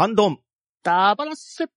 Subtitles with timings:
[0.00, 0.38] ハンドン。
[0.82, 1.68] ダバラッシュ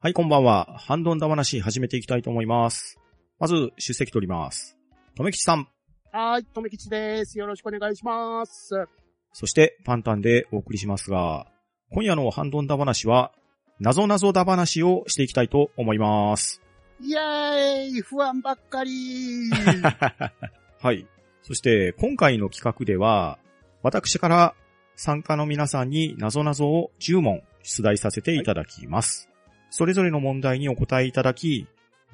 [0.00, 0.76] はい、こんばんは。
[0.78, 3.00] ハンドンダ話始めていきたいと思います。
[3.40, 4.78] まず、出席取ります。
[5.16, 5.66] とめきちさん。
[6.12, 7.36] はい、とめきちです。
[7.36, 8.86] よろしくお願いします。
[9.32, 11.48] そして、パンタンでお送りしますが、
[11.90, 13.32] 今夜のハンドンダ話は、
[13.80, 16.62] 謎謎ダ話をしていきたいと思います。
[17.02, 19.50] イェーイ不安ばっかり
[20.80, 21.08] はい。
[21.42, 23.40] そして、今回の企画では、
[23.82, 24.54] 私から
[24.94, 29.28] 参加の皆さんに謎々を10問出題させていただきます。
[29.70, 31.66] それぞれの問題にお答えいただき、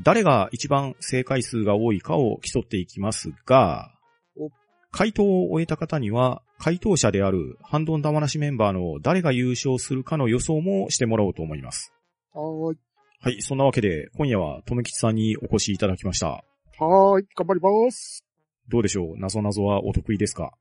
[0.02, 3.92] 誰が一番正解数が多いかを競っていきますが
[4.36, 4.50] お、
[4.90, 11.92] 回答を終えた方には、回答者であるハンドンダ話メンバーの誰が優勝するかの予想もしてもらおうと思います。
[12.32, 12.78] はーい。
[13.20, 16.28] はい、そんなわけで、今夜はとめきちさんにお越しいただきました。
[16.28, 18.24] はーい、頑張ります。
[18.68, 19.18] どうでしょう？
[19.18, 20.52] 謎々はお得意ですか？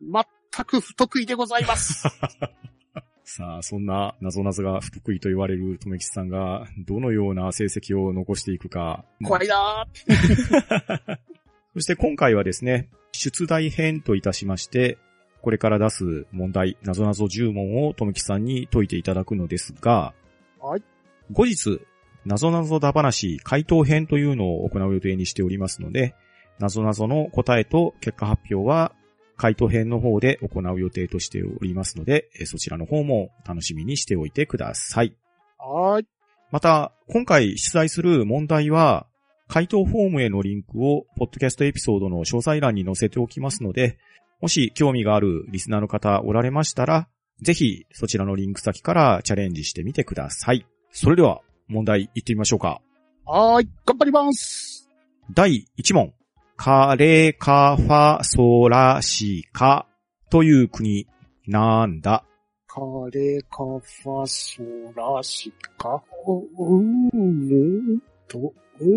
[0.00, 2.08] 全く不得意でございます。
[3.24, 9.04] さあ、そんな謎々が不得意と言われるとめきちさんが、どのような成績を残していくか。
[9.24, 11.18] 怖いなー
[11.74, 14.98] そして今回はですね、出題編といたしまして、
[15.40, 20.14] これから出す問題、謎々10問をとめきさんに解いていただくのですが、
[20.60, 20.82] はい。
[21.30, 21.80] 後日、
[22.24, 26.14] 謎々だ話回答編というのを行う予定にしておりますので、
[26.58, 28.92] 謎々の答えと結果発表は
[29.36, 35.16] 回答編の方で行う予定としておりますので、えーそちらの方も楽しみにしておいてください。
[35.58, 36.06] はーい。
[36.50, 39.06] また、今回出題する問題は、
[39.48, 43.98] 回答フォームへのリンクを、ポッドキャストエピソードの詳細欄に載せておきますので、
[44.40, 47.08] もし興味があるリスナーの方おられましたら、
[47.40, 50.66] ぜひそちらのリンク先からチャレンジしてみてください。
[50.90, 52.80] それでは、問題行ってみましょうか。
[53.24, 54.90] はーい、頑張ります。
[55.32, 56.12] 第1問。
[56.56, 59.86] カレカファソラシカ
[60.30, 61.06] という国、
[61.46, 62.24] なんだ。
[62.68, 62.80] カ
[63.12, 64.62] レカファソ
[64.96, 66.02] ラシカ。
[66.26, 67.16] うー。
[67.16, 68.88] んと、うー。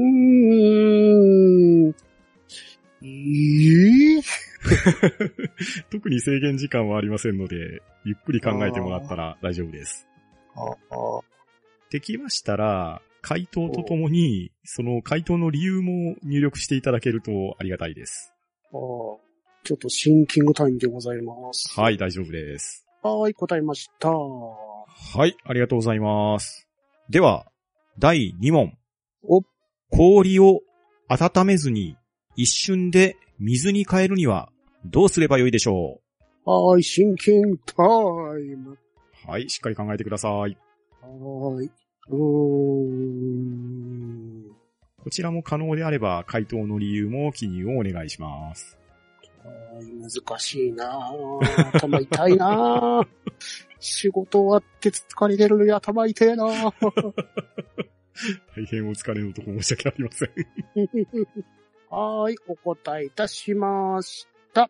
[1.90, 1.96] ん。
[3.02, 4.24] えー、
[5.92, 10.08] 特に制限時間はありませんので、ゆっくり考えてもらったら大丈夫です。
[11.90, 18.32] できましたら、回答とともに、その回答の理由も入力していただけるとありがたいです。
[18.72, 18.80] ああ
[19.64, 21.74] ちょっとシンキングタイムでございます。
[21.80, 22.86] はい、大丈夫です。
[23.02, 24.12] はーい、答えました。
[24.12, 24.86] は
[25.26, 26.68] い、ありがとうございます。
[27.10, 27.48] では、
[27.98, 28.78] 第2問。
[29.24, 29.42] お
[29.90, 30.60] 氷を
[31.08, 31.98] 温めずに
[32.36, 34.50] 一瞬で水に変えるには
[34.86, 36.00] どうすればよいでしょ
[36.44, 38.74] はーい、シンキングタイム。
[38.74, 38.78] う
[39.28, 40.32] はい、しっかり考えてください。
[40.32, 41.72] はーい。
[42.10, 43.36] うーん。
[45.04, 48.78] こちらも可能であれば回答の理由も記入をお願いします。
[50.02, 51.78] 難しいなぁ。
[51.78, 53.08] 頭痛いなぁ。
[53.80, 57.14] 仕事終わって疲れてるのに頭痛いなぁ。
[58.56, 60.30] 大変お疲れのとこ申し訳ありません。
[61.90, 64.70] はーい、お答えいたしました。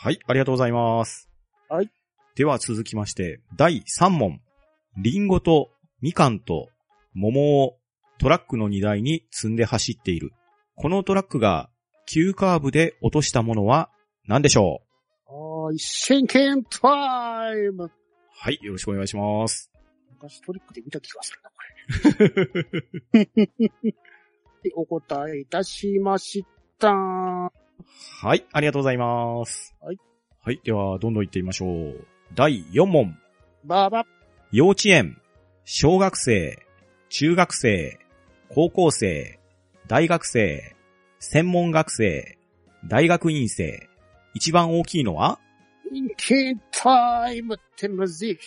[0.00, 1.28] はい、ありがとうございます。
[1.68, 1.90] はい。
[2.34, 4.40] では続きまして、第3問。
[4.96, 6.68] リンゴとみかんと
[7.14, 7.76] 桃を
[8.18, 10.32] トラックの荷台に積んで走っている。
[10.76, 11.70] このトラックが
[12.06, 13.90] 急カーブで落としたものは
[14.26, 14.82] 何でしょ
[15.28, 15.32] う？
[15.64, 17.90] はーい、シンキングタイム。
[18.30, 19.70] はい、よろしくお願いします。
[20.10, 21.56] 昔トリックで見た気がするな、こ
[23.12, 23.28] れ。
[23.80, 26.44] はいお答えいたしまし
[26.78, 26.90] た。
[26.92, 27.50] は
[28.34, 29.76] い、ありがとうございます。
[29.80, 29.98] はい。
[30.42, 32.06] はい、ではどんどん行ってみましょう。
[32.34, 33.16] 第4問。
[33.64, 34.04] ばば。
[34.50, 35.20] 幼稚園、
[35.70, 36.58] 小学生、
[37.10, 37.98] 中学生、
[38.48, 39.38] 高校生、
[39.86, 40.74] 大学生、
[41.18, 42.38] 専門学生、
[42.88, 43.86] 大学院生、
[44.32, 45.38] 一番大きいのは？
[45.92, 48.38] シンキングタイムってむずい。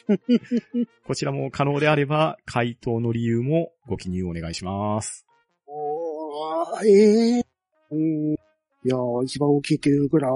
[1.05, 5.27] こちらも可能であれば、回答の理由もご記入お願いします。
[5.67, 7.45] おー、ええ
[7.91, 8.33] うん。
[8.33, 8.37] い
[8.85, 10.31] やー、一番大きいっていうぐらい、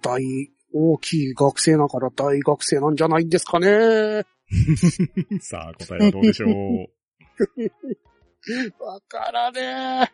[0.00, 4.24] 大、大きい学生だから大学生なんじゃないんですかね。
[5.40, 6.52] さあ、答えはどうでしょう？
[8.84, 9.60] わからね
[10.04, 10.12] え。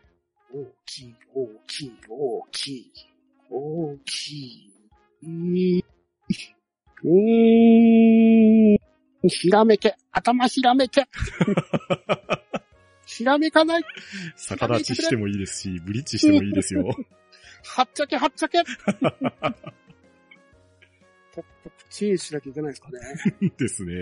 [0.51, 2.91] 大きい、大きい、大きい、
[3.49, 4.73] 大きい。
[5.21, 8.77] うーん。
[9.27, 11.05] ひらめけ、頭ひらめけ。
[13.05, 13.83] ひらめかない？
[14.37, 16.87] 逆立ちしてもいいですし、ブリッジしてもいいですよ。
[17.65, 18.59] はっちゃけはっちゃけ。
[21.89, 22.99] ポップチンしなきゃいけないですかね。
[23.57, 23.93] ですね。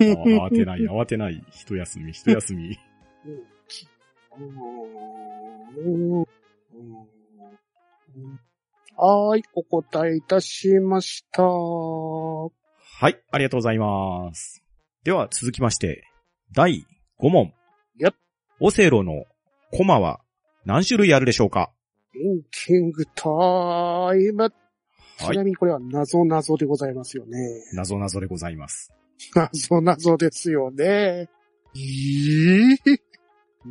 [0.00, 1.44] あ慌てない、 慌てない。
[1.50, 2.78] 一休み、一休み。
[8.96, 11.42] はーい、お答えいたしました。
[11.42, 12.50] は
[13.10, 14.64] い、ありがとうございます。
[15.04, 16.04] では続きまして、
[16.52, 16.86] 第
[17.20, 17.52] 5問。
[17.98, 18.14] やっ
[18.58, 19.26] オセロの
[19.70, 20.20] コマは
[20.64, 21.70] 何種類あるでしょうか？
[22.14, 23.20] リンキングタ
[24.16, 24.52] イム。
[25.18, 27.38] ちはいなみにこれは謎謎でございますよね。
[27.72, 28.92] 謎謎でございます。
[29.34, 30.84] 謎謎ですよね。
[30.84, 32.76] えー、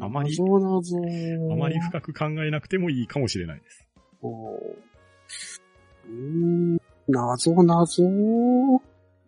[0.01, 0.35] あまり？
[0.37, 0.97] 謎謎。
[1.53, 3.85] あまり深く考えなくてもいいかもしれないです。
[4.21, 6.77] おうーん、
[7.07, 8.03] 謎謎。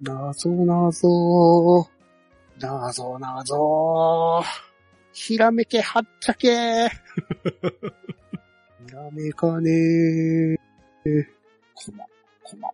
[0.02, 1.88] 謎謎。
[2.60, 4.44] 謎謎。
[5.14, 6.90] ひらめけはっちゃけ。
[8.88, 10.58] ひらめかねー。
[11.86, 12.04] こま、
[12.44, 12.70] こま、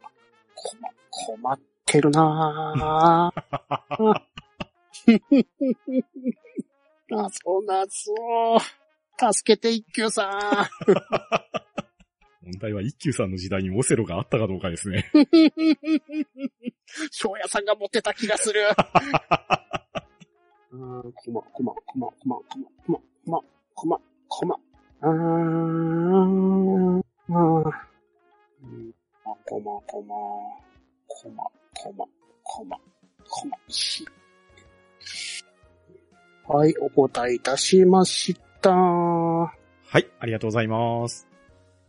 [0.56, 4.22] こま、困ってるなぁ。
[7.10, 8.14] 謎謎。
[9.34, 10.32] 助けて一休さん。
[12.44, 15.12] 問題は一休さんの時代にオセロがあったかどうかですね。
[17.12, 18.62] 翔也さんが持ってた気がする。
[20.72, 20.78] う
[21.08, 23.42] ん、こま、こま、こま、こま、こま、こま、こま、
[23.76, 24.00] こま、
[24.30, 24.56] こま。
[25.02, 27.04] うーん、うん。
[29.45, 30.16] こま、こま、
[31.07, 31.44] こま、
[31.75, 32.06] こま、
[32.44, 32.78] こま、
[33.30, 34.07] こま、し。
[36.48, 38.72] はい、お答えいたしました。
[38.72, 39.51] は
[39.95, 41.28] い、ありがとうございます。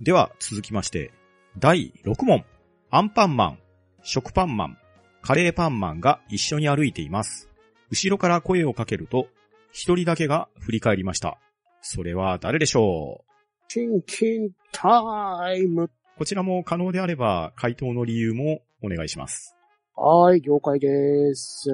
[0.01, 1.13] では続きまして、
[1.59, 2.45] 第6問。
[2.91, 3.59] アンパンマン、
[4.03, 4.79] 食パンマン、
[5.23, 7.49] カレーパンマンが一緒に歩いています。
[7.91, 9.29] 後ろから声をかけると、
[9.73, 11.39] 一人だけが振り返りました。
[11.81, 13.25] それは誰でしょう？
[13.69, 15.91] キンキンタイム。
[16.17, 19.57] こちらも可能であれば回答の理由もお願いします。
[19.97, 21.71] はい、了解です。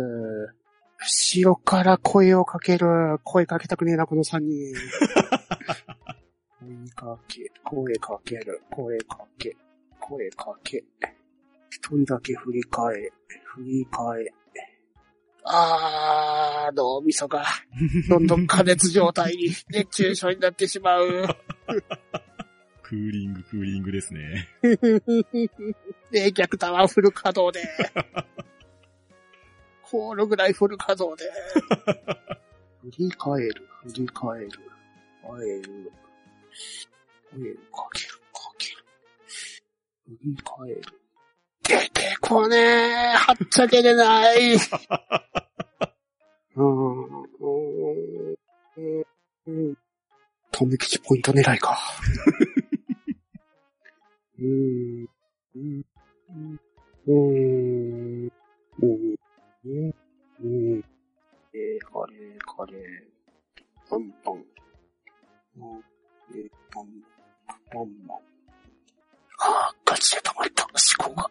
[0.98, 3.18] 後ろから声をかける。
[3.24, 4.74] 声かけたくねえな、この3人。
[6.60, 9.56] 声かけ、声かける、声かけ、
[9.98, 10.84] 声かけ。
[11.70, 13.10] 一人だけ振り返え、
[13.44, 14.32] 振り返え。
[15.44, 17.44] あー、脳みそが、
[18.08, 21.26] どんどん加熱状態に熱中症になってしまう。
[22.90, 24.48] クーリング、クーリングですね。
[26.10, 27.64] 冷却タワーフル稼働で。
[29.80, 31.30] コールぐらいフル稼働で。
[32.82, 34.50] 振り返る、振り返る、
[35.22, 35.92] 返る。
[37.30, 38.84] 声をかける、かける。
[40.06, 40.82] 振り返る。
[41.62, 43.14] 出てこねえ。
[43.14, 44.54] はっちゃけれない。
[44.54, 49.04] うーん、うーん、
[49.46, 49.78] うん。
[50.50, 51.78] とめきちポイント狙いか。
[54.40, 55.06] うん、
[55.54, 55.84] うん、
[56.26, 56.60] うん、
[57.08, 58.30] うん、
[58.82, 59.94] うん、
[60.42, 60.84] うん。
[61.52, 62.82] えー、カレー、カレー。
[63.90, 64.34] パンパン。
[64.34, 65.84] うん、
[66.34, 66.86] えー、パン、
[67.70, 68.18] パンマン。
[69.40, 71.30] ああ、ガチで溜まった、思考が。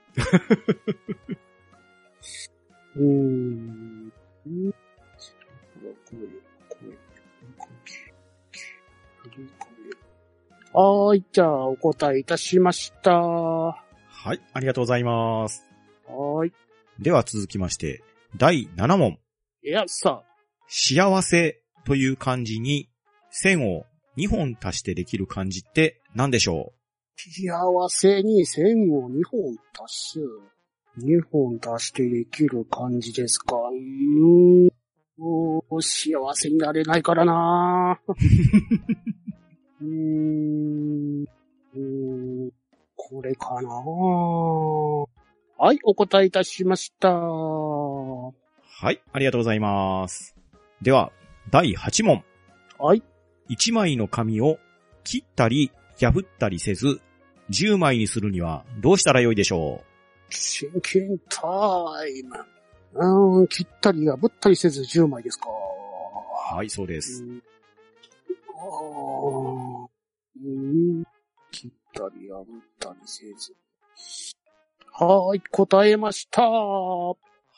[11.40, 13.12] じゃあ、お答えいたしました。
[13.18, 13.78] は
[14.12, 15.66] はい、ありがとうございます。
[16.10, 16.54] ーい。
[17.00, 18.04] では続きまして、
[18.36, 19.20] 第7問。
[19.64, 20.22] いや、さ、
[20.68, 22.90] 幸せという漢字に
[23.32, 23.86] 線を
[24.18, 26.74] 2本足してできる漢字って何でしょ
[27.16, 30.20] 幸せに線を2本足す。
[31.00, 33.56] 2本足してできる感じですか？
[33.56, 34.70] うーん。
[35.82, 37.98] 幸せになれないからな
[39.82, 41.24] うーん。
[41.24, 41.80] うー
[42.48, 42.52] ん。
[42.96, 43.70] これかな
[45.58, 47.10] はい、お答えいたしました。
[47.10, 48.34] はう
[48.82, 50.36] はい、ありがとうございます。
[50.82, 51.12] では、
[51.50, 52.24] 第8問。
[52.96, 53.04] い。
[53.50, 54.58] 1枚の紙を
[55.04, 57.02] 切ったり破ったりせず、
[57.50, 59.84] 10枚にするにはどうしたらよいでしょ
[60.30, 61.48] シンキンタ
[62.08, 62.38] イム。
[62.94, 65.48] うーん、切ったり破ったりせず10枚ですか。
[65.50, 67.24] うはい、そうです。
[67.24, 67.44] うん
[71.52, 72.46] 切ったり破っ
[72.80, 73.56] たりせず。
[74.92, 76.42] はーい、答えました。
[76.44, 77.16] は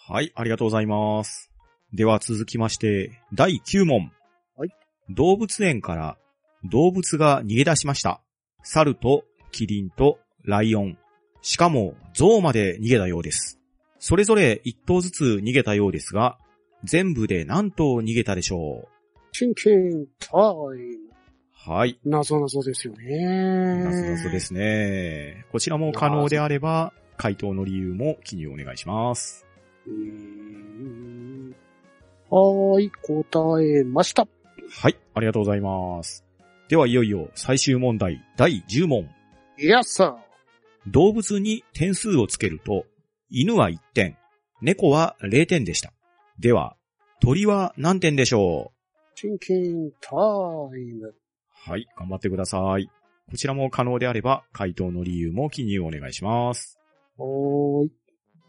[0.07, 1.51] はい、ありがとうございます。
[1.93, 4.11] では続きまして、第9問。
[4.57, 4.69] はい。
[5.09, 6.17] 動物園から
[6.63, 8.21] 動物が逃げ出しました。
[8.63, 10.97] 猿とキリンとライオン。
[11.41, 13.59] しかも象まで逃げたようです。
[13.99, 16.37] それぞれ1頭ずつ逃げたようですが、
[16.83, 18.87] 全部で何頭逃げたでしょう？
[19.31, 21.10] チ真剣タイム。
[21.63, 21.99] はい。
[22.03, 23.83] 謎謎ですよね。
[23.83, 25.45] なぞなぞですね。
[25.51, 29.45] こちらも可能であれば、回答の理由も記入お願いします。
[32.29, 34.27] はーい、答えました。
[34.71, 34.97] はい。
[35.13, 36.25] ありがとうございます。
[36.67, 39.07] では、いよいよ最終問題第10問。
[39.59, 40.17] いやさ、
[40.87, 42.85] 動物に点数をつけると、
[43.29, 44.17] 犬は1点、
[44.61, 45.93] 猫は0点でした。
[46.39, 46.75] では、
[47.19, 48.71] 鳥は何点でしょ
[49.13, 50.15] 真剣タ
[50.75, 51.13] イム。
[51.67, 51.87] うはい。
[51.97, 52.89] 頑張ってください。
[53.29, 56.79] こちらも可能であれば、回答の理由も記入お願いします。
[57.17, 57.91] はーい。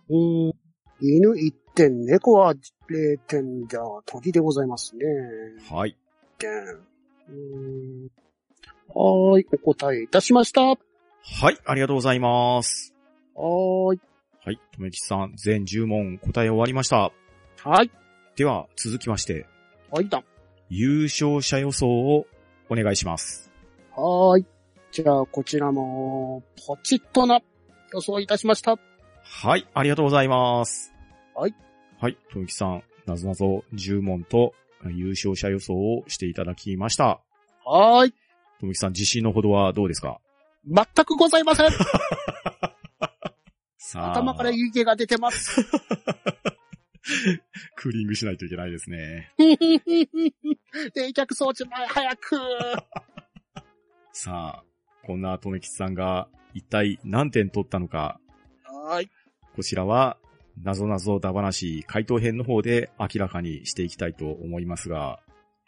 [0.09, 0.52] うーん。
[1.00, 5.04] 犬1点、猫は0点じゃ、鳥でございますね。
[5.71, 5.97] はい。
[6.38, 6.50] 点。
[6.50, 8.09] うーん。
[8.88, 10.62] はーい、お答えいたしました。
[10.62, 10.76] は
[11.25, 11.59] はい。
[11.64, 12.95] ありがとうございます。
[13.37, 14.00] ーい。
[14.45, 14.61] はい。
[14.73, 17.12] とめきちさん、全10問答え終わりました。
[17.62, 17.90] はい。
[18.37, 19.47] では、続きまして、
[19.90, 20.25] はいだ。
[20.69, 22.26] 優勝者予想を
[22.73, 23.50] お願いします。
[23.95, 24.47] はーい。
[24.91, 27.41] じゃあ、こちらも、ポチッとな、
[27.93, 28.76] 予想いたしました。
[29.23, 29.67] はい。
[29.75, 30.93] ありがとうございます。
[31.35, 31.55] はい。
[32.00, 32.19] はい。
[32.33, 34.55] とめきさん、なぞなぞ10問と
[34.91, 37.21] 優勝者予想をしていただきました。
[37.64, 38.14] はーい。
[38.61, 40.19] とめきさん、自信のほどはどうですか？
[40.67, 41.71] 全くございません。
[43.95, 45.61] 頭から湯気が出てます。
[47.76, 49.32] クーリングしないといけないですね。
[49.38, 49.49] 冷
[51.09, 52.37] 却装置前早く。
[54.12, 54.64] さあ、
[55.04, 58.21] こんなとめきちさんが一体何点取ったのか、
[58.64, 59.11] はーい。
[59.54, 60.18] こちらは、
[60.62, 65.21] なぞなぞだ話回答編の方で明らかにしていきたいと思いますが、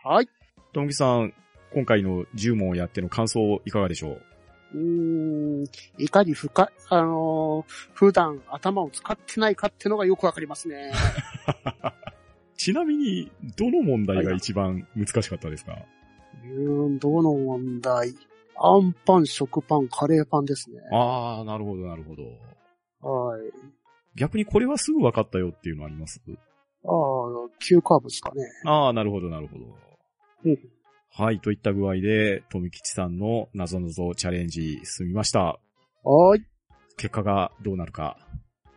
[0.02, 0.28] はい。
[0.72, 1.34] ともきさん、
[1.72, 4.22] 今回の10問をやっての感想いかがでしょう？
[4.74, 5.64] うーん、
[5.98, 10.92] いかに深い、あのー普段頭を使ってないかってのがよくわかりますね。
[12.56, 15.76] ちなみに、どの問題が一番難しかったですか？
[16.42, 18.14] うーん、どの問題？
[18.56, 20.78] アンパン、食パン、カレーパンですね。
[20.92, 22.22] ああ、なるほど、なるほど。
[23.08, 23.40] はい。
[24.16, 26.20] 逆にこれはすぐ分かったよっていうのあります？
[26.26, 28.44] ああ、急カーブですかね。
[28.64, 29.64] ああ、なるほど、なるほど。
[30.44, 30.58] うん
[31.16, 33.78] はい、といった具合で、とみきちさんのなぞ
[34.16, 35.60] チャレンジ進みました。
[36.02, 36.44] はい。
[36.96, 38.18] 結果がどうなるか。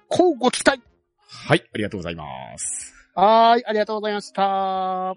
[0.08, 0.80] こうご期待
[1.28, 2.24] はい、ありがとうございま
[2.60, 2.94] す。
[3.16, 4.44] はーい、ありがとうございました。
[4.44, 5.16] は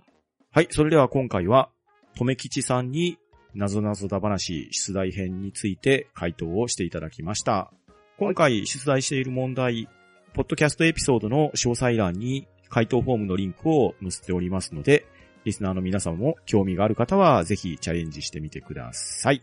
[0.57, 1.69] い、それでは今回は、
[2.17, 3.19] とめきちさんに、
[3.55, 7.71] なぞなぞだ話出題編について回答をしていただきました。
[8.17, 9.91] 今回出題している問題、
[10.33, 15.05] ポッドキャストエピソードの詳細欄に回答フォームのリンクを載せておりますので、
[15.51, 19.43] リスナーの皆様も興味がある方はぜひチャレンジしてみてください。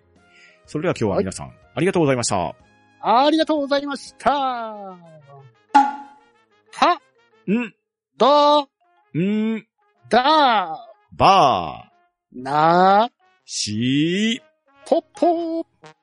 [0.65, 2.55] それでは今日は皆さん、ありがとうございました。
[3.01, 4.31] ありがとうございました。
[4.31, 4.97] は、
[7.47, 7.73] ん、
[8.17, 8.69] ど、
[9.17, 9.65] ん、
[10.09, 13.09] だ、ばー、な、
[13.45, 15.96] しー、ぽっぽー。